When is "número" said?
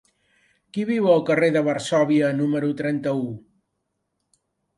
2.39-2.71